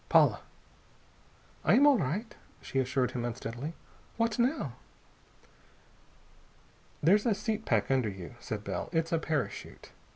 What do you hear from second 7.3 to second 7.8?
seat